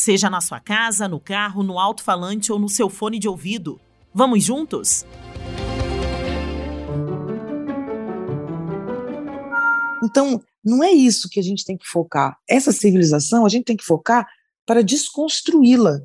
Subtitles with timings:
[0.00, 3.78] Seja na sua casa, no carro, no alto-falante ou no seu fone de ouvido.
[4.14, 5.04] Vamos juntos?
[10.02, 12.38] Então, não é isso que a gente tem que focar.
[12.48, 14.26] Essa civilização a gente tem que focar
[14.64, 16.00] para desconstruí-la,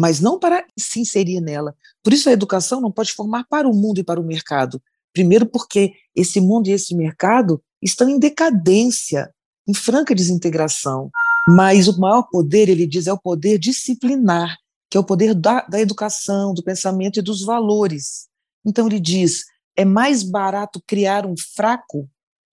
[0.00, 1.76] mas não para se inserir nela.
[2.02, 4.80] Por isso a educação não pode formar para o mundo e para o mercado.
[5.12, 9.30] Primeiro porque esse mundo e esse mercado estão em decadência,
[9.68, 11.10] em franca desintegração.
[11.46, 14.56] Mas o maior poder, ele diz, é o poder disciplinar,
[14.90, 18.28] que é o poder da, da educação, do pensamento e dos valores.
[18.64, 19.44] Então ele diz,
[19.76, 22.08] é mais barato criar um fraco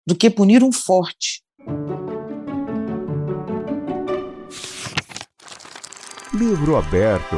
[0.07, 1.43] do que punir um forte.
[6.33, 7.35] Livro aberto.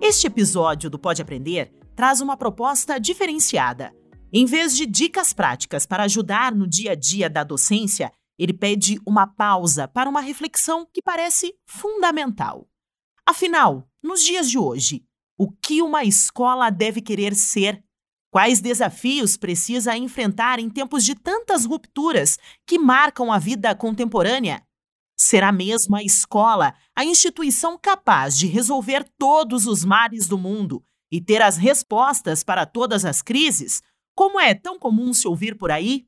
[0.00, 3.92] Este episódio do Pode Aprender traz uma proposta diferenciada.
[4.34, 8.98] Em vez de dicas práticas para ajudar no dia a dia da docência, ele pede
[9.06, 12.66] uma pausa para uma reflexão que parece fundamental.
[13.26, 15.04] Afinal, nos dias de hoje,
[15.36, 17.84] o que uma escola deve querer ser?
[18.30, 24.62] Quais desafios precisa enfrentar em tempos de tantas rupturas que marcam a vida contemporânea?
[25.14, 31.20] Será mesmo a escola a instituição capaz de resolver todos os males do mundo e
[31.20, 33.82] ter as respostas para todas as crises,
[34.14, 36.06] como é tão comum se ouvir por aí?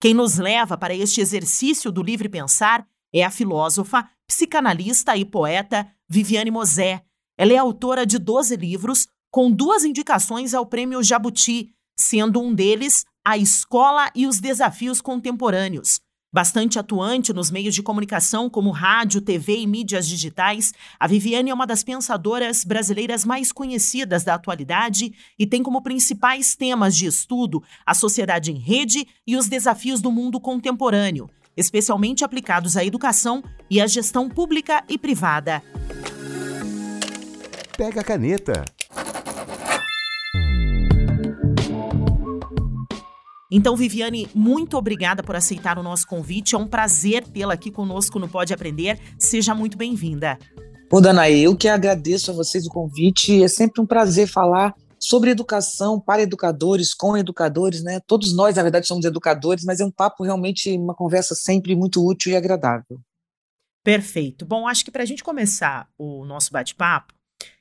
[0.00, 5.90] Quem nos leva para este exercício do livre pensar é a filósofa, psicanalista e poeta
[6.08, 7.02] Viviane Mosé.
[7.38, 13.04] Ela é autora de 12 livros, com duas indicações ao Prêmio Jabuti, sendo um deles
[13.24, 16.00] A Escola e os Desafios Contemporâneos.
[16.32, 21.54] Bastante atuante nos meios de comunicação como rádio, TV e mídias digitais, a Viviane é
[21.54, 27.62] uma das pensadoras brasileiras mais conhecidas da atualidade e tem como principais temas de estudo
[27.86, 33.80] a sociedade em rede e os desafios do mundo contemporâneo, especialmente aplicados à educação e
[33.80, 35.62] à gestão pública e privada.
[37.78, 38.75] Pega a caneta.
[43.50, 46.54] Então, Viviane, muito obrigada por aceitar o nosso convite.
[46.54, 48.98] É um prazer tê-la aqui conosco no Pode Aprender.
[49.18, 50.38] Seja muito bem-vinda.
[50.90, 53.42] Ô, Danaí, eu que agradeço a vocês o convite.
[53.42, 58.00] É sempre um prazer falar sobre educação para educadores, com educadores, né?
[58.06, 62.04] Todos nós, na verdade, somos educadores, mas é um papo realmente, uma conversa sempre muito
[62.04, 63.00] útil e agradável.
[63.84, 64.44] Perfeito.
[64.44, 67.14] Bom, acho que para a gente começar o nosso bate-papo,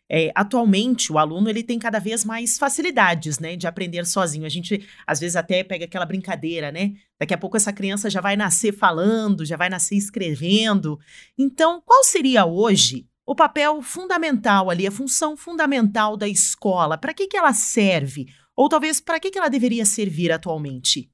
[0.10, 4.46] é, atualmente, o aluno ele tem cada vez mais facilidades, né, de aprender sozinho.
[4.46, 6.94] A gente, às vezes, até pega aquela brincadeira, né?
[7.20, 11.00] Daqui a pouco essa criança já vai nascer falando, já vai nascer escrevendo.
[11.38, 16.98] Então, qual seria hoje o papel fundamental ali, a função fundamental da escola?
[16.98, 18.28] Para que, que ela serve?
[18.56, 21.10] Ou talvez para que, que ela deveria servir atualmente?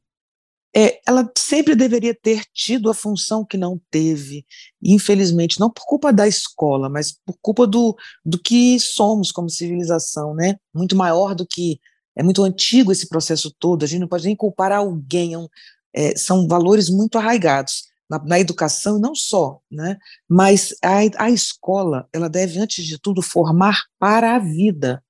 [0.76, 4.46] É, ela sempre deveria ter tido a função que não teve,
[4.82, 7.96] infelizmente, não por culpa da escola, mas por culpa do,
[8.26, 10.56] do que somos como civilização, né?
[10.74, 11.80] Muito maior do que.
[12.16, 15.48] É muito antigo esse processo todo, a gente não pode nem culpar alguém, é um,
[15.94, 19.98] é, são valores muito arraigados na, na, educação, não só, né?
[20.28, 25.02] mas a, a escola, ela deve, antes de tudo, formar para a vida.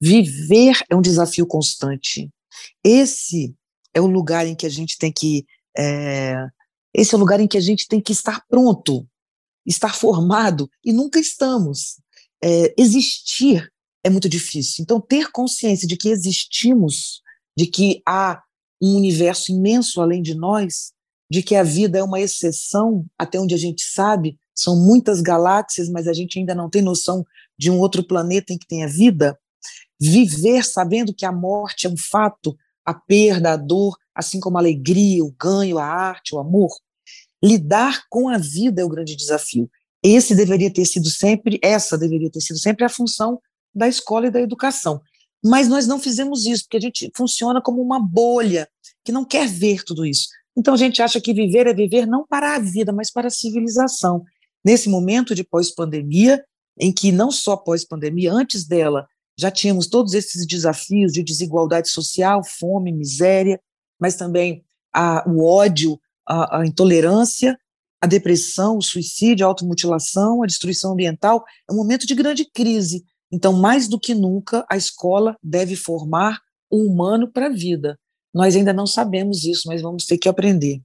[0.00, 2.30] Viver é um desafio constante.
[2.84, 3.54] Esse
[3.94, 5.46] é o lugar em que a gente tem que.
[5.76, 6.34] É,
[6.94, 9.06] esse é o lugar em que a gente tem que estar pronto,
[9.66, 12.00] estar formado, e nunca estamos.
[12.42, 13.70] É, existir
[14.02, 14.82] é muito difícil.
[14.82, 17.20] Então, ter consciência de que existimos,
[17.56, 18.42] de que há
[18.82, 20.92] um universo imenso além de nós,
[21.30, 25.88] de que a vida é uma exceção, até onde a gente sabe, são muitas galáxias,
[25.88, 27.24] mas a gente ainda não tem noção
[27.58, 29.38] de um outro planeta em que tenha vida.
[30.00, 34.60] Viver sabendo que a morte é um fato, a perda, a dor, assim como a
[34.60, 36.70] alegria, o ganho, a arte, o amor.
[37.42, 39.70] Lidar com a vida é o grande desafio.
[40.02, 43.40] Esse deveria ter sido sempre, essa deveria ter sido sempre a função
[43.74, 45.00] da escola e da educação.
[45.42, 48.68] Mas nós não fizemos isso, porque a gente funciona como uma bolha
[49.04, 50.28] que não quer ver tudo isso.
[50.56, 53.30] Então a gente acha que viver é viver não para a vida, mas para a
[53.30, 54.24] civilização.
[54.64, 56.44] Nesse momento de pós-pandemia,
[56.78, 59.06] em que não só pós-pandemia, antes dela,
[59.40, 63.60] já tínhamos todos esses desafios de desigualdade social, fome, miséria,
[63.98, 67.58] mas também a, o ódio, a, a intolerância,
[68.00, 73.04] a depressão, o suicídio, a automutilação, a destruição ambiental, é um momento de grande crise.
[73.32, 76.40] Então, mais do que nunca, a escola deve formar
[76.70, 77.98] o humano para a vida.
[78.34, 80.82] Nós ainda não sabemos isso, mas vamos ter que aprender.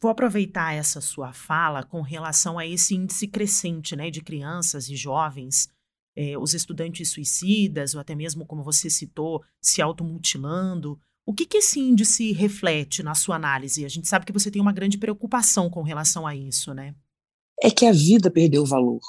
[0.00, 4.96] Vou aproveitar essa sua fala com relação a esse índice crescente né, de crianças e
[4.96, 5.68] jovens,
[6.16, 10.98] eh, os estudantes suicidas, ou até mesmo, como você citou, se automutilando.
[11.24, 13.84] O que, que esse índice reflete na sua análise?
[13.84, 16.94] A gente sabe que você tem uma grande preocupação com relação a isso, né?
[17.62, 19.00] É que a vida perdeu valor.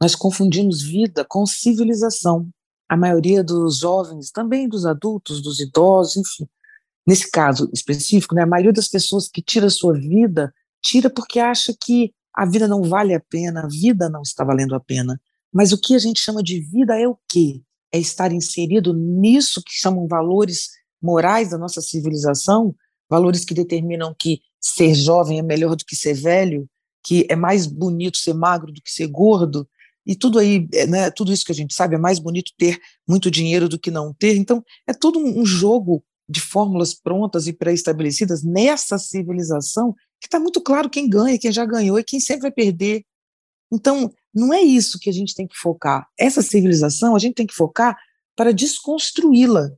[0.00, 2.48] Nós confundimos vida com civilização.
[2.88, 6.48] A maioria dos jovens, também dos adultos, dos idosos, enfim.
[7.06, 10.52] Nesse caso específico, né, a maioria das pessoas que tira a sua vida,
[10.82, 14.74] tira porque acha que a vida não vale a pena, a vida não está valendo
[14.74, 15.20] a pena.
[15.52, 17.60] Mas o que a gente chama de vida é o quê?
[17.92, 20.68] É estar inserido nisso que chamam valores
[21.00, 22.74] morais da nossa civilização,
[23.08, 26.66] valores que determinam que ser jovem é melhor do que ser velho,
[27.04, 29.68] que é mais bonito ser magro do que ser gordo,
[30.06, 32.78] e tudo aí, é, né, tudo isso que a gente sabe, é mais bonito ter
[33.08, 34.36] muito dinheiro do que não ter.
[34.36, 40.60] Então, é todo um jogo de fórmulas prontas e pré-estabelecidas nessa civilização que está muito
[40.60, 43.04] claro quem ganha, quem já ganhou e quem sempre vai perder.
[43.72, 46.06] Então, não é isso que a gente tem que focar.
[46.18, 47.96] Essa civilização a gente tem que focar
[48.36, 49.70] para desconstruí-la,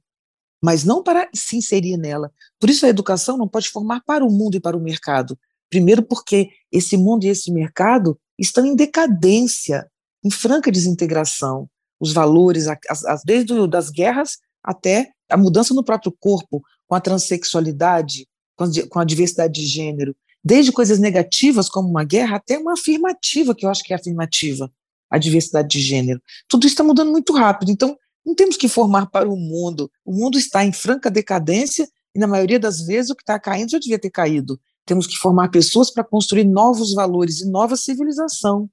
[0.62, 2.32] mas não para se inserir nela.
[2.58, 5.38] Por isso a educação não pode formar para o mundo e para o mercado.
[5.70, 9.88] Primeiro porque esse mundo e esse mercado estão em decadência,
[10.24, 11.68] em franca desintegração.
[12.00, 17.00] Os valores, as, as, desde das guerras até a mudança no próprio corpo, com a
[17.00, 18.26] transexualidade,
[18.56, 20.14] com a, com a diversidade de gênero,
[20.44, 24.70] desde coisas negativas como uma guerra até uma afirmativa, que eu acho que é afirmativa,
[25.10, 26.20] a diversidade de gênero.
[26.48, 27.70] Tudo isso está mudando muito rápido.
[27.70, 29.90] Então, não temos que formar para o mundo.
[30.04, 33.70] O mundo está em franca decadência e, na maioria das vezes, o que está caindo
[33.70, 34.60] já devia ter caído.
[34.86, 38.68] Temos que formar pessoas para construir novos valores e nova civilização.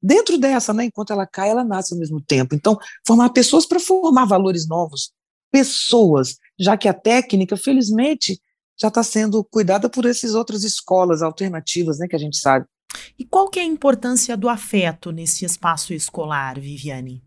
[0.00, 2.54] Dentro dessa, né, enquanto ela cai, ela nasce ao mesmo tempo.
[2.54, 5.10] Então, formar pessoas para formar valores novos.
[5.50, 8.40] Pessoas, já que a técnica, felizmente,
[8.80, 12.66] já está sendo cuidada por essas outras escolas alternativas, né, que a gente sabe.
[13.18, 17.22] E qual que é a importância do afeto nesse espaço escolar, Viviane?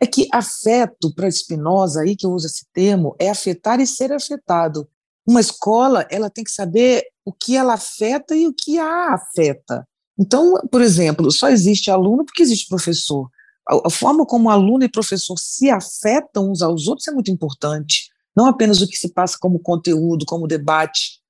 [0.00, 4.12] É que afeto, para Spinoza, aí que eu uso esse termo, é afetar e ser
[4.12, 4.88] afetado.
[5.26, 9.86] Uma escola, ela tem que saber o que ela afeta e o que a afeta.
[10.18, 13.30] Então, por exemplo, só existe aluno porque existe professor.
[13.68, 18.11] A, a forma como aluno e professor se afetam uns aos outros é muito importante.
[18.36, 21.20] Não apenas o que se passa como conteúdo, como debate.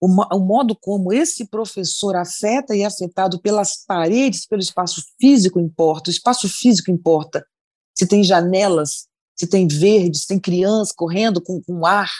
[0.00, 5.60] O, o modo como esse professor afeta e é afetado pelas paredes, pelo espaço físico
[5.60, 6.10] importa.
[6.10, 7.46] O espaço físico importa.
[7.94, 9.06] Se tem janelas,
[9.36, 12.10] se tem verde, se tem criança correndo com, com ar,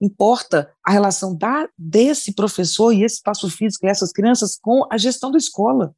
[0.00, 4.98] importa a relação da, desse professor e esse espaço físico e essas crianças com a
[4.98, 5.94] gestão da escola.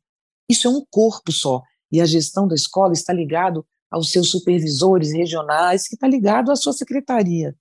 [0.48, 1.62] Isso é um corpo só.
[1.90, 6.56] E a gestão da escola está ligado aos seus supervisores regionais, que está ligado à
[6.56, 7.56] sua secretaria.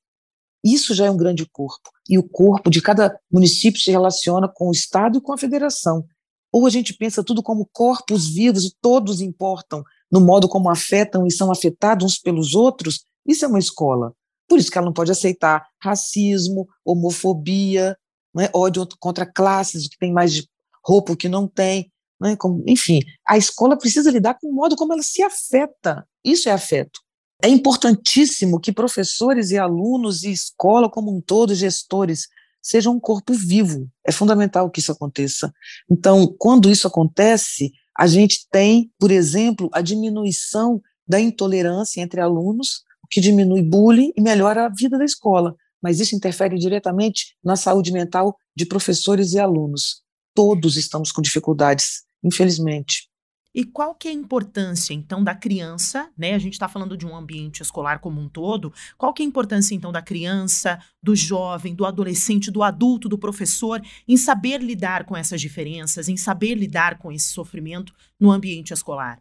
[0.74, 1.90] Isso já é um grande corpo.
[2.10, 6.06] E o corpo de cada município se relaciona com o Estado e com a federação.
[6.52, 11.26] Ou a gente pensa tudo como corpos vivos e todos importam no modo como afetam
[11.26, 14.14] e são afetados uns pelos outros, isso é uma escola.
[14.48, 17.98] Por isso que ela não pode aceitar racismo, homofobia,
[18.34, 20.48] né, ódio contra classes, o que tem mais de
[20.84, 21.92] roupa, o que não tem.
[22.20, 26.08] Né, como, enfim, a escola precisa lidar com o modo como ela se afeta.
[26.24, 27.00] Isso é afeto.
[27.42, 32.28] É importantíssimo que professores e alunos e escola como um todo, gestores,
[32.62, 33.88] sejam um corpo vivo.
[34.06, 35.54] É fundamental que isso aconteça.
[35.90, 42.84] Então, quando isso acontece, a gente tem, por exemplo, a diminuição da intolerância entre alunos,
[43.04, 45.56] o que diminui bullying e melhora a vida da escola.
[45.82, 50.02] Mas isso interfere diretamente na saúde mental de professores e alunos.
[50.34, 53.08] Todos estamos com dificuldades, infelizmente.
[53.56, 56.34] E qual que é a importância, então, da criança, né?
[56.36, 58.72] A gente está falando de um ambiente escolar como um todo.
[58.98, 63.18] Qual que é a importância, então, da criança, do jovem, do adolescente, do adulto, do
[63.18, 68.74] professor, em saber lidar com essas diferenças, em saber lidar com esse sofrimento no ambiente
[68.74, 69.20] escolar?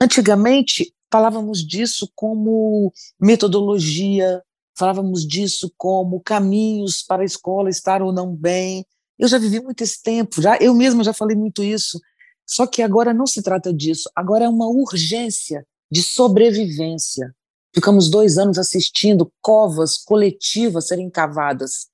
[0.00, 4.40] Antigamente, falávamos disso como metodologia,
[4.78, 8.86] falávamos disso como caminhos para a escola estar ou não bem.
[9.18, 11.98] Eu já vivi muito esse tempo, já eu mesma já falei muito isso.
[12.48, 17.34] Só que agora não se trata disso, agora é uma urgência de sobrevivência.
[17.74, 21.88] Ficamos dois anos assistindo covas coletivas serem cavadas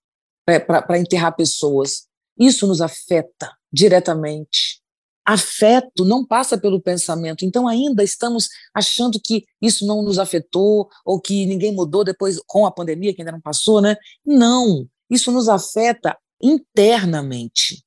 [0.47, 2.07] para enterrar pessoas.
[2.39, 4.81] Isso nos afeta diretamente.
[5.27, 11.21] Afeto não passa pelo pensamento, então ainda estamos achando que isso não nos afetou ou
[11.21, 13.97] que ninguém mudou depois com a pandemia, que ainda não passou, né?
[14.25, 17.83] Não, isso nos afeta internamente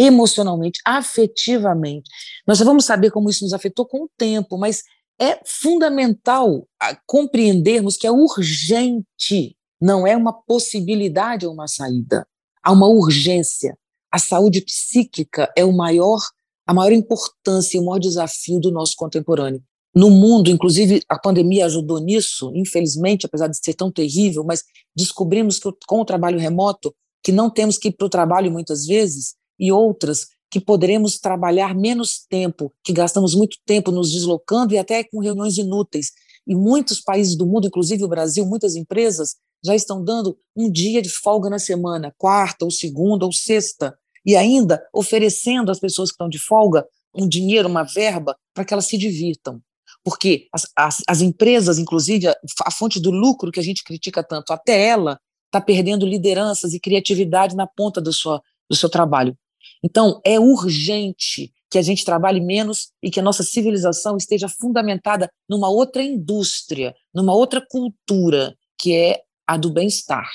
[0.00, 2.08] emocionalmente, afetivamente.
[2.46, 4.82] Nós já vamos saber como isso nos afetou com o tempo, mas
[5.20, 6.66] é fundamental
[7.06, 12.26] compreendermos que é urgente, não é uma possibilidade ou uma saída.
[12.62, 13.76] Há uma urgência.
[14.10, 16.18] A saúde psíquica é o maior,
[16.66, 19.62] a maior importância e o maior desafio do nosso contemporâneo.
[19.94, 24.62] No mundo, inclusive, a pandemia ajudou nisso, infelizmente, apesar de ser tão terrível, mas
[24.96, 28.86] descobrimos que com o trabalho remoto, que não temos que ir para o trabalho muitas
[28.86, 34.78] vezes, e outras que poderemos trabalhar menos tempo, que gastamos muito tempo nos deslocando e
[34.78, 36.10] até com reuniões inúteis.
[36.46, 41.00] E muitos países do mundo, inclusive o Brasil, muitas empresas já estão dando um dia
[41.00, 46.14] de folga na semana, quarta ou segunda ou sexta, e ainda oferecendo às pessoas que
[46.14, 49.60] estão de folga um dinheiro, uma verba, para que elas se divirtam.
[50.02, 54.22] Porque as, as, as empresas, inclusive, a, a fonte do lucro que a gente critica
[54.22, 59.36] tanto, até ela está perdendo lideranças e criatividade na ponta do, sua, do seu trabalho.
[59.82, 65.30] Então, é urgente que a gente trabalhe menos e que a nossa civilização esteja fundamentada
[65.48, 70.28] numa outra indústria, numa outra cultura, que é a do bem-estar.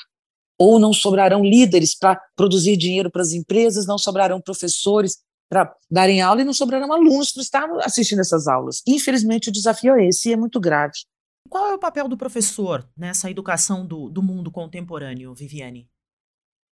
[0.58, 5.18] Ou não sobrarão líderes para produzir dinheiro para as empresas, não sobrarão professores
[5.50, 8.82] para darem aula e não sobrarão alunos para estar assistindo essas aulas.
[8.88, 10.94] Infelizmente, o desafio é esse e é muito grave.
[11.50, 15.88] Qual é o papel do professor nessa educação do, do mundo contemporâneo, Viviane?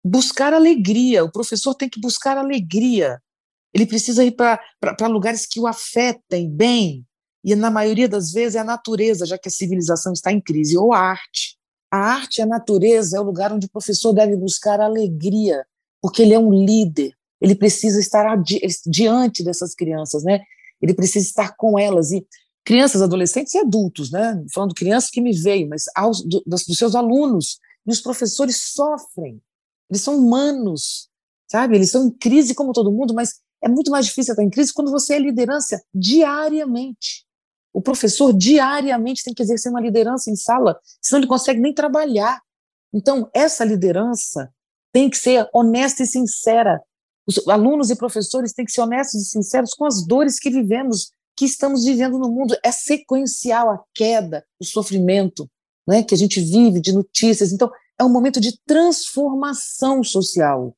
[0.03, 1.23] Buscar alegria.
[1.23, 3.21] O professor tem que buscar alegria.
[3.73, 4.59] Ele precisa ir para
[5.07, 7.05] lugares que o afetem bem.
[7.43, 10.77] E, na maioria das vezes, é a natureza, já que a civilização está em crise,
[10.77, 11.57] ou a arte.
[11.91, 15.65] A arte e a natureza é o lugar onde o professor deve buscar alegria,
[16.01, 17.13] porque ele é um líder.
[17.41, 18.25] Ele precisa estar
[18.87, 20.41] diante dessas crianças, né?
[20.81, 22.11] Ele precisa estar com elas.
[22.11, 22.25] E
[22.63, 24.41] crianças, adolescentes e adultos, né?
[24.53, 27.59] Falando crianças que me veio, mas aos, do, dos seus alunos.
[27.85, 29.41] E os professores sofrem
[29.89, 31.09] eles são humanos,
[31.49, 31.75] sabe?
[31.75, 34.73] Eles estão em crise como todo mundo, mas é muito mais difícil estar em crise
[34.73, 37.25] quando você é liderança diariamente.
[37.73, 42.41] O professor diariamente tem que exercer uma liderança em sala, senão ele consegue nem trabalhar.
[42.93, 44.53] Então, essa liderança
[44.91, 46.81] tem que ser honesta e sincera.
[47.25, 51.11] Os alunos e professores têm que ser honestos e sinceros com as dores que vivemos,
[51.35, 52.55] que estamos vivendo no mundo.
[52.63, 55.49] É sequencial a queda, o sofrimento
[55.87, 57.51] né, que a gente vive de notícias.
[57.51, 60.75] Então, é um momento de transformação social.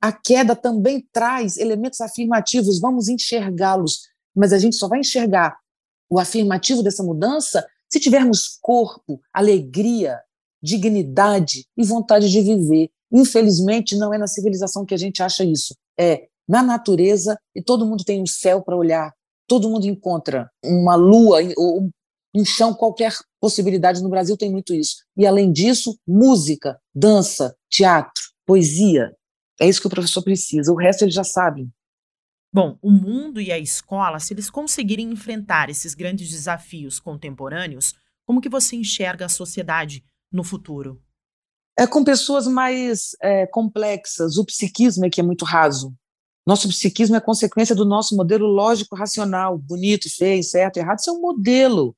[0.00, 4.02] A queda também traz elementos afirmativos, vamos enxergá-los,
[4.34, 5.56] mas a gente só vai enxergar
[6.08, 10.20] o afirmativo dessa mudança se tivermos corpo, alegria,
[10.62, 12.90] dignidade e vontade de viver.
[13.12, 15.74] Infelizmente, não é na civilização que a gente acha isso.
[15.98, 19.12] É na natureza e todo mundo tem um céu para olhar,
[19.46, 21.90] todo mundo encontra uma lua ou um
[22.44, 24.96] chão qualquer possibilidade no Brasil tem muito isso.
[25.16, 29.14] E além disso, música, dança, teatro, poesia.
[29.60, 30.72] É isso que o professor precisa.
[30.72, 31.68] O resto ele já sabe.
[32.52, 37.94] Bom, o mundo e a escola, se eles conseguirem enfrentar esses grandes desafios contemporâneos,
[38.24, 41.02] como que você enxerga a sociedade no futuro?
[41.78, 44.36] É com pessoas mais é, complexas.
[44.36, 45.94] O psiquismo é que é muito raso.
[46.46, 50.98] Nosso psiquismo é consequência do nosso modelo lógico-racional, bonito, feio, certo, errado.
[50.98, 51.94] Isso é um modelo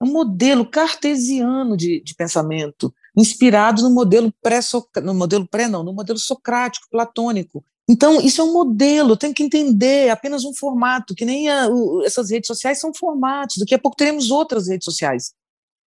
[0.00, 4.60] é um modelo cartesiano de, de pensamento, inspirado no modelo pré
[5.02, 7.64] no modelo pré não, no modelo socrático, platônico.
[7.90, 11.68] Então, isso é um modelo, tem que entender, é apenas um formato, que nem a,
[11.68, 15.32] o, essas redes sociais são formatos, daqui a pouco teremos outras redes sociais,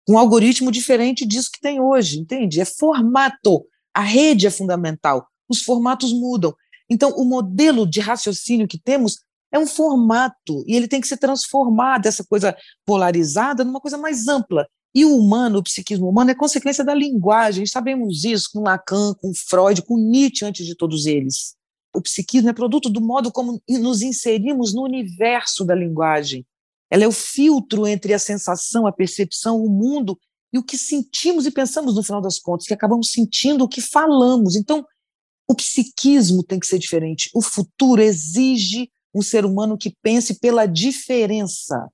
[0.07, 2.61] com um algoritmo diferente disso que tem hoje, entende?
[2.61, 6.55] É formato, a rede é fundamental, os formatos mudam.
[6.89, 9.19] Então, o modelo de raciocínio que temos
[9.53, 14.29] é um formato e ele tem que se transformar dessa coisa polarizada numa coisa mais
[14.29, 14.67] ampla.
[14.95, 17.67] E o humano, o psiquismo humano, é consequência da linguagem.
[17.67, 21.55] Sabemos isso com Lacan, com Freud, com Nietzsche, antes de todos eles.
[21.95, 26.45] O psiquismo é produto do modo como nos inserimos no universo da linguagem.
[26.91, 30.19] Ela é o filtro entre a sensação, a percepção, o mundo
[30.53, 33.83] e o que sentimos e pensamos no final das contas, que acabamos sentindo o que
[33.83, 34.57] falamos.
[34.57, 34.85] Então,
[35.47, 37.31] o psiquismo tem que ser diferente.
[37.35, 41.89] O futuro exige um ser humano que pense pela diferença.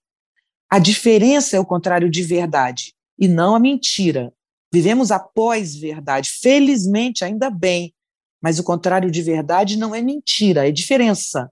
[0.70, 4.32] A diferença é o contrário de verdade e não a mentira.
[4.72, 7.94] Vivemos após verdade, felizmente, ainda bem,
[8.42, 11.50] mas o contrário de verdade não é mentira, é diferença.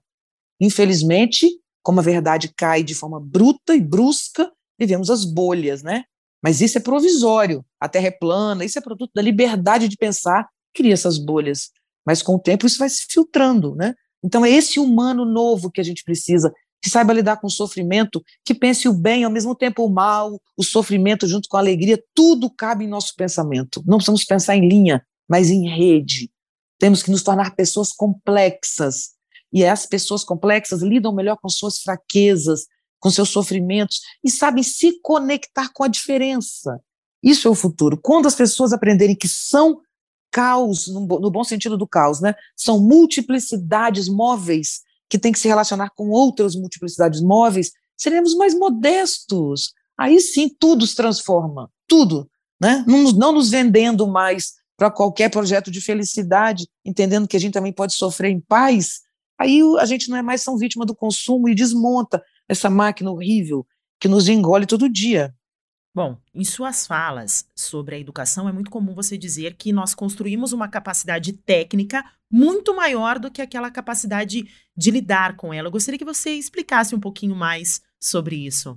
[0.59, 1.49] Infelizmente,
[1.81, 6.03] como a verdade cai de forma bruta e brusca, vivemos as bolhas, né?
[6.41, 10.47] Mas isso é provisório, a Terra é plana, isso é produto da liberdade de pensar,
[10.73, 11.71] cria essas bolhas.
[12.05, 13.95] Mas com o tempo isso vai se filtrando, né?
[14.23, 18.23] Então, é esse humano novo que a gente precisa, que saiba lidar com o sofrimento,
[18.43, 22.01] que pense o bem, ao mesmo tempo o mal, o sofrimento junto com a alegria,
[22.13, 23.81] tudo cabe em nosso pensamento.
[23.85, 26.29] Não precisamos pensar em linha, mas em rede.
[26.77, 29.11] Temos que nos tornar pessoas complexas.
[29.55, 32.65] e as pessoas complexas lidam melhor com suas fraquezas,
[32.99, 36.79] com seus sofrimentos e sabem se conectar com a diferença.
[37.21, 37.99] Isso é o futuro.
[38.01, 39.79] Quando as pessoas aprenderem que são
[40.33, 42.33] caos, no, bom sentido do caos, né?
[42.57, 49.73] São multiplicidades móveis que têm que se relacionar com outras multiplicidades móveis, seremos mais modestos.
[49.95, 52.27] Aí sim tudo se transforma, tudo,
[52.59, 52.83] né?
[52.87, 57.71] Não, não nos vendendo mais para qualquer projeto de felicidade, entendendo que a gente também
[57.71, 59.01] pode sofrer em paz.
[59.39, 63.67] Aí a gente não é mais tão vítima do consumo e desmonta essa máquina horrível
[63.99, 65.31] que nos engole todo dia.
[65.95, 70.51] Bom, em suas falas sobre a educação, é muito comum você dizer que nós construímos
[70.51, 74.43] uma capacidade técnica muito maior do que aquela capacidade
[74.75, 75.67] de lidar com ela.
[75.67, 78.75] Eu gostaria que você explicasse um pouquinho mais sobre isso.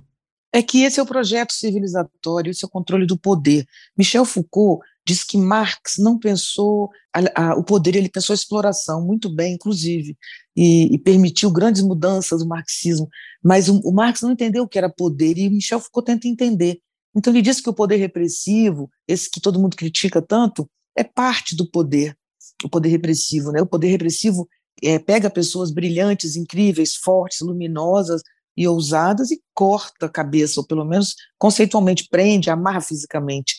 [0.53, 3.65] É que esse é o projeto civilizatório, esse é o controle do poder.
[3.97, 9.03] Michel Foucault diz que Marx não pensou a, a, o poder, ele pensou a exploração,
[9.03, 10.15] muito bem, inclusive,
[10.55, 13.07] e, e permitiu grandes mudanças do marxismo,
[13.43, 16.79] mas o, o Marx não entendeu o que era poder, e Michel Foucault tenta entender.
[17.17, 21.55] Então ele diz que o poder repressivo, esse que todo mundo critica tanto, é parte
[21.55, 22.15] do poder,
[22.63, 23.59] o poder repressivo, né?
[23.59, 24.47] O poder repressivo
[24.83, 28.21] é, pega pessoas brilhantes, incríveis, fortes, luminosas
[28.55, 33.55] e ousadas e corta a cabeça, ou pelo menos conceitualmente prende, amarra fisicamente.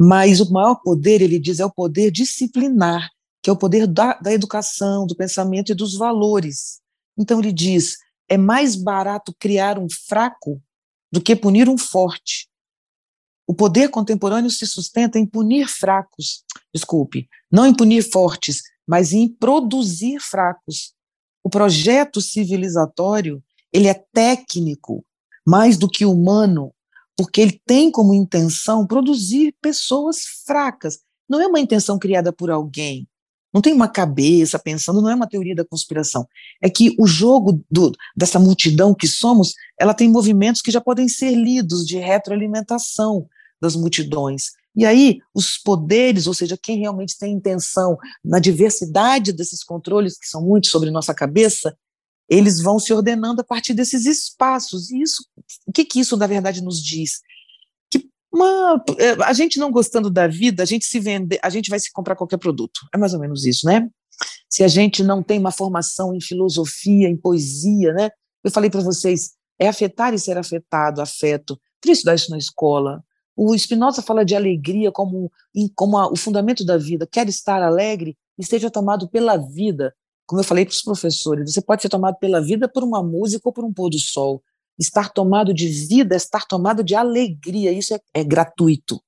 [0.00, 3.10] Mas o maior poder, ele diz, é o poder disciplinar,
[3.42, 6.80] que é o poder da, da educação, do pensamento e dos valores.
[7.18, 7.98] Então ele diz:
[8.30, 10.58] é mais barato criar um fraco
[11.12, 12.48] do que punir um forte.
[13.46, 19.28] O poder contemporâneo se sustenta em punir fracos, desculpe, não em punir fortes, mas em
[19.28, 20.94] produzir fracos.
[21.42, 25.04] O projeto civilizatório, ele é técnico,
[25.46, 26.72] mais do que humano,
[27.16, 31.00] porque ele tem como intenção produzir pessoas fracas.
[31.28, 33.06] Não é uma intenção criada por alguém.
[33.52, 36.26] Não tem uma cabeça pensando, não é uma teoria da conspiração.
[36.60, 41.08] É que o jogo do, dessa multidão que somos, ela tem movimentos que já podem
[41.08, 43.28] ser lidos de retroalimentação,
[43.64, 44.50] das multidões.
[44.76, 50.28] E aí, os poderes, ou seja, quem realmente tem intenção na diversidade desses controles, que
[50.28, 51.76] são muitos sobre nossa cabeça,
[52.28, 54.90] eles vão se ordenando a partir desses espaços.
[54.90, 55.24] E isso,
[55.66, 57.20] o que, que isso, na verdade, nos diz?
[57.90, 61.70] Que uma, é, a gente não gostando da vida, a gente se vende, a gente
[61.70, 62.80] vai se comprar qualquer produto.
[62.92, 63.88] É mais ou menos isso, né?
[64.48, 68.10] Se a gente não tem uma formação em filosofia, em poesia, né?
[68.42, 71.58] Eu falei para vocês, é afetar e ser afetado, afeto.
[71.80, 73.02] Queria estudar isso na escola,
[73.36, 75.30] o Spinoza fala de alegria como,
[75.74, 77.06] como a, o fundamento da vida.
[77.10, 79.94] Quer estar alegre e seja tomado pela vida.
[80.26, 83.48] Como eu falei para os professores, você pode ser tomado pela vida por uma música
[83.48, 84.42] ou por um pôr do sol.
[84.78, 87.72] Estar tomado de vida é estar tomado de alegria.
[87.72, 89.00] Isso é, é gratuito.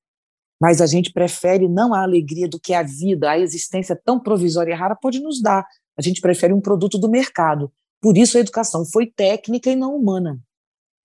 [0.61, 4.73] Mas a gente prefere não a alegria do que a vida, a existência tão provisória
[4.73, 5.67] e rara pode nos dar.
[5.97, 7.71] A gente prefere um produto do mercado.
[8.01, 10.39] Por isso a educação foi técnica e não humana.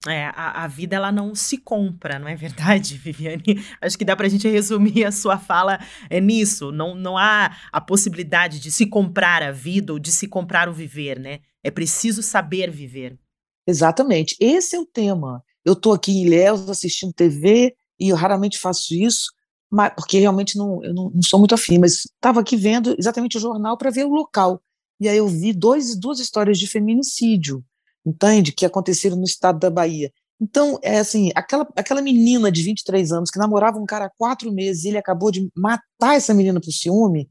[0.08, 3.64] É, a, a, vida ela não se compra, não é verdade, Viviane?
[3.80, 6.72] Acho que dá para a gente resumir a sua fala é, nisso.
[6.72, 10.74] Não, não há a possibilidade de se comprar a vida ou de se comprar o
[10.74, 11.40] viver, né?
[11.64, 13.20] É preciso saber viver.
[13.68, 14.36] Exatamente.
[14.40, 15.44] Esse é o tema.
[15.64, 19.32] Eu estou aqui em Ilhéus assistindo TV e eu raramente faço isso,
[19.70, 23.38] mas, porque realmente não, eu não, não sou muito afim, mas estava aqui vendo exatamente
[23.38, 24.60] o jornal para ver o local.
[25.00, 27.64] E aí eu vi dois, duas histórias de feminicídio
[28.06, 28.52] entende?
[28.52, 30.12] Que aconteceram no estado da Bahia.
[30.42, 34.52] Então, é assim, aquela, aquela menina de 23 anos que namorava um cara há quatro
[34.52, 37.30] meses e ele acabou de matar essa menina por ciúme,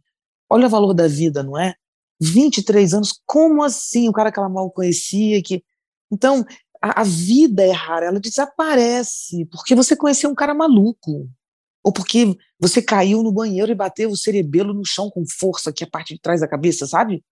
[0.49, 1.75] olha o valor da vida, não é?
[2.21, 4.09] 23 anos, como assim?
[4.09, 5.65] O cara que ela mal conhecia, que...
[6.13, 6.47] Então,
[6.81, 11.29] a, a vida é rara, ela desaparece, porque você conheceu um cara maluco,
[11.83, 15.83] ou porque você caiu no banheiro e bateu o cerebelo no chão com força, que
[15.83, 17.25] é a parte de trás da cabeça, sabe?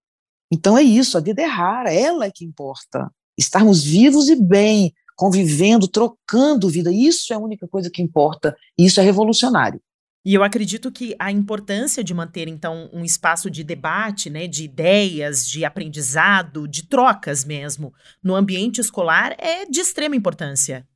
[0.50, 4.92] Então é isso, a vida é rara, ela é que importa estarmos vivos e bem,
[5.16, 6.92] convivendo, trocando vida.
[6.92, 8.56] Isso é a única coisa que importa.
[8.76, 9.80] E isso é revolucionário.
[10.24, 14.64] E eu acredito que a importância de manter, então, um espaço de debate, né, de
[14.64, 20.86] ideias, de aprendizado, de trocas mesmo, no ambiente escolar é de extrema importância.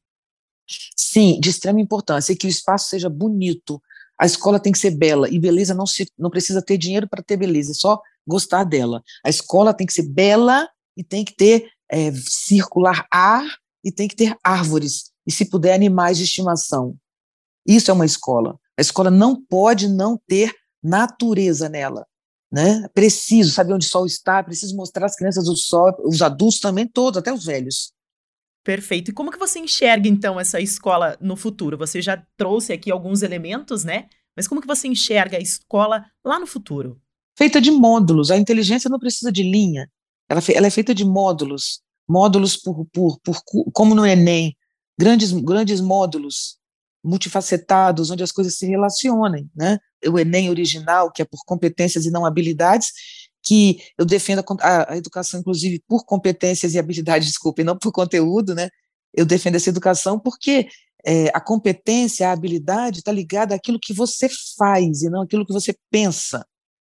[0.96, 2.32] Sim, de extrema importância.
[2.32, 3.80] E que o espaço seja bonito.
[4.18, 5.28] A escola tem que ser bela.
[5.30, 9.02] E beleza não, se, não precisa ter dinheiro para ter beleza, é só gostar dela.
[9.24, 13.44] A escola tem que ser bela e tem que ter é, circular ar
[13.84, 16.96] e tem que ter árvores, e se puder, animais de estimação.
[17.66, 18.58] Isso é uma escola.
[18.78, 20.52] A escola não pode não ter
[20.82, 22.06] natureza nela.
[22.50, 22.86] Né?
[22.94, 26.86] Preciso saber onde o sol está, preciso mostrar às crianças o sol, os adultos também,
[26.86, 27.92] todos, até os velhos.
[28.64, 29.10] Perfeito.
[29.10, 31.76] E como que você enxerga, então, essa escola no futuro?
[31.78, 34.08] Você já trouxe aqui alguns elementos, né?
[34.36, 37.00] Mas como que você enxerga a escola lá no futuro?
[37.36, 38.30] Feita de módulos.
[38.30, 39.90] A inteligência não precisa de linha.
[40.28, 44.56] Ela, ela é feita de módulos, módulos por, por, por como no Enem,
[44.98, 46.58] grandes, grandes módulos
[47.04, 49.78] multifacetados, onde as coisas se relacionem, né?
[50.06, 52.92] O Enem original, que é por competências e não habilidades,
[53.42, 58.54] que eu defendo a, a educação, inclusive, por competências e habilidades, desculpe, não por conteúdo,
[58.54, 58.68] né?
[59.12, 60.68] Eu defendo essa educação porque
[61.04, 65.52] é, a competência, a habilidade está ligada àquilo que você faz e não àquilo que
[65.52, 66.46] você pensa.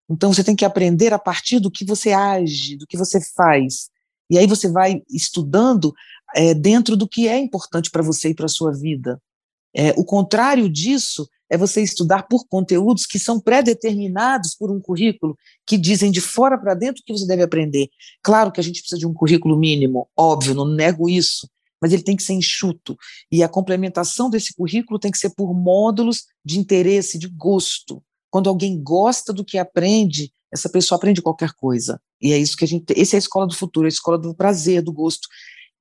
[0.10, 3.90] Então você tem que aprender a partir do que você age, do que você faz.
[4.32, 5.94] E aí você vai estudando
[6.34, 9.22] é, dentro do que é importante para você e para a sua vida.
[9.76, 15.38] É, o contrário disso é você estudar por conteúdos que são pré-determinados por um currículo
[15.68, 17.90] que dizem de fora para dentro o que você deve aprender.
[18.24, 21.50] Claro que a gente precisa de um currículo mínimo, óbvio, não nego isso,
[21.82, 22.96] mas ele tem que ser enxuto.
[23.30, 28.02] E a complementação desse currículo tem que ser por módulos de interesse, de gosto.
[28.30, 32.00] Quando alguém gosta do que aprende, essa pessoa aprende qualquer coisa.
[32.22, 33.00] E é isso que a gente.
[33.00, 35.28] Essa é a escola do futuro, a escola do prazer, do gosto.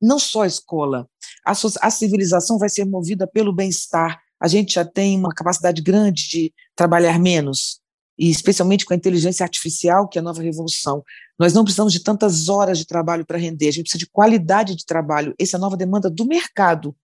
[0.01, 1.09] Não só a escola.
[1.45, 4.21] A, a civilização vai ser movida pelo bem-estar.
[4.41, 7.81] A gente já tem uma capacidade grande de trabalhar menos,
[8.19, 11.03] e especialmente com a inteligência artificial, que é a nova revolução.
[11.39, 14.77] Nós não precisamos de tantas horas de trabalho para render, a gente precisa de qualidade
[14.77, 15.35] de trabalho.
[15.39, 16.97] Essa é a nova demanda do mercado.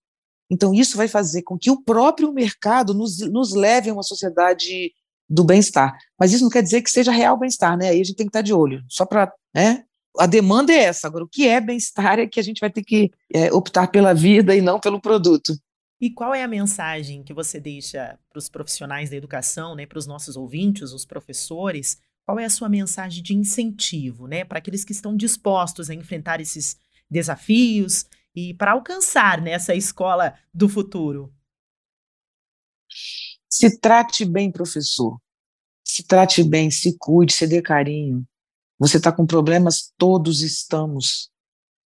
[0.50, 4.92] Então, isso vai fazer com que o próprio mercado nos, nos leve a uma sociedade
[5.28, 5.96] do bem-estar.
[6.18, 7.88] Mas isso não quer dizer que seja real bem-estar, né?
[7.88, 9.32] Aí a gente tem que estar de olho, só para.
[9.54, 9.84] Né?
[10.18, 11.06] A demanda é essa.
[11.06, 14.14] Agora, o que é bem-estar é que a gente vai ter que é, optar pela
[14.14, 15.52] vida e não pelo produto.
[16.00, 19.98] E qual é a mensagem que você deixa para os profissionais da educação, né, para
[19.98, 21.98] os nossos ouvintes, os professores?
[22.24, 26.40] Qual é a sua mensagem de incentivo, né, para aqueles que estão dispostos a enfrentar
[26.40, 26.76] esses
[27.10, 31.32] desafios e para alcançar né, essa escola do futuro?
[33.48, 35.18] Se trate bem, professor.
[35.84, 38.26] Se trate bem, se cuide, se dê carinho.
[38.78, 39.92] Você está com problemas?
[39.96, 41.30] Todos estamos.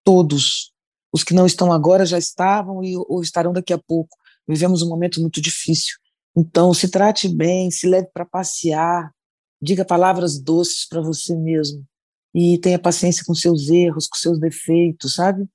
[0.05, 0.73] Todos.
[1.13, 4.17] Os que não estão agora já estavam e, ou estarão daqui a pouco.
[4.47, 5.97] Vivemos um momento muito difícil.
[6.37, 9.11] Então, se trate bem, se leve para passear,
[9.61, 11.85] diga palavras doces para você mesmo
[12.39, 15.49] e tenha paciência com seus erros, com seus defeitos, sabe?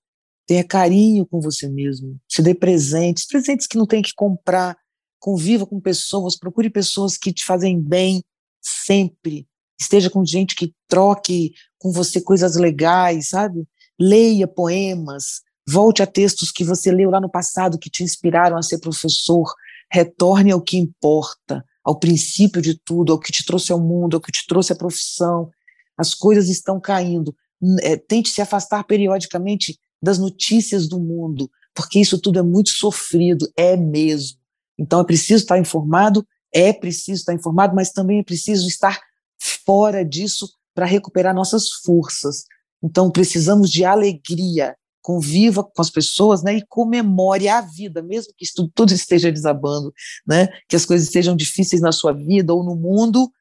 [0.48, 2.20] Tenha carinho com você mesmo.
[2.28, 4.76] Se dê presentes, presentes que não tem que comprar.
[5.22, 8.22] Conviva com pessoas, procure pessoas que te fazem bem
[8.62, 9.48] sempre.
[9.80, 13.66] Esteja com gente que troque com você coisas legais, sabe?
[13.98, 18.62] Leia poemas, Volte a textos que você leu lá no passado que te inspiraram a
[18.62, 19.54] ser professor.
[19.92, 24.22] Retorne ao que importa, ao princípio de tudo, ao que te trouxe ao mundo, ao
[24.22, 25.50] que te trouxe a profissão.
[25.98, 27.36] As coisas estão caindo.
[27.82, 33.48] É, tente se afastar periodicamente das notícias do mundo, porque isso tudo é muito sofrido,
[33.56, 34.41] é mesmo.
[34.82, 39.00] Então é preciso estar informado, é preciso estar informado, mas também é preciso estar
[39.40, 42.46] fora disso para recuperar nossas forças.
[42.84, 48.44] Então precisamos de alegria, conviva com as pessoas, né, e comemore a vida, mesmo que
[48.44, 49.94] isso tudo esteja desabando,
[50.26, 53.32] né, que as coisas estejam difíceis na sua vida ou no mundo,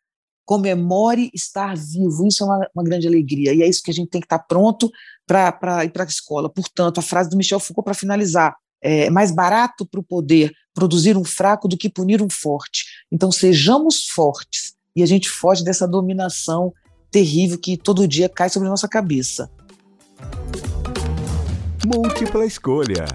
[0.44, 4.10] comemore estar vivo, isso é uma, uma grande alegria, e é isso que a gente
[4.10, 4.90] tem que estar pronto
[5.26, 6.50] para ir para a escola.
[6.50, 11.16] Portanto, a frase do Michel Foucault para finalizar, é mais barato para o poder produzir
[11.16, 12.84] um fraco do que punir um forte.
[13.10, 16.72] Então, sejamos fortes, e a gente foge dessa dominação
[17.10, 19.50] terrível que todo dia cai sobre a nossa cabeça.
[21.86, 23.06] Múltipla escolha.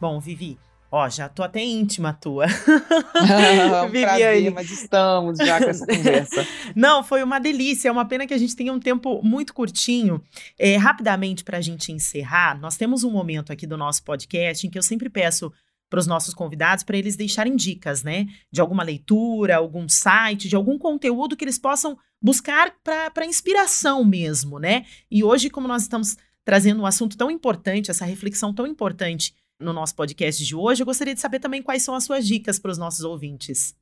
[0.00, 0.58] Bom, Vivi,
[0.90, 2.46] ó, já tô até íntima tua.
[3.86, 6.46] um prazer, mas estamos já com essa conversa.
[6.74, 7.88] Não, foi uma delícia.
[7.88, 10.22] É uma pena que a gente tenha um tempo muito curtinho.
[10.58, 14.70] É, rapidamente, para a gente encerrar, nós temos um momento aqui do nosso podcast em
[14.70, 15.52] que eu sempre peço
[15.90, 18.26] para os nossos convidados para eles deixarem dicas, né?
[18.52, 24.58] De alguma leitura, algum site, de algum conteúdo que eles possam buscar para inspiração mesmo,
[24.58, 24.84] né?
[25.10, 29.72] E hoje, como nós estamos trazendo um assunto tão importante, essa reflexão tão importante no
[29.72, 32.70] nosso podcast de hoje, eu gostaria de saber também quais são as suas dicas para
[32.70, 33.74] os nossos ouvintes.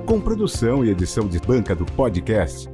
[0.10, 2.68] Com produção e edição de banca do podcast.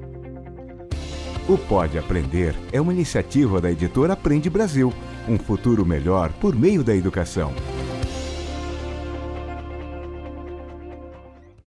[1.50, 4.94] O Pode Aprender é uma iniciativa da editora Aprende Brasil
[5.28, 7.52] um futuro melhor por meio da educação.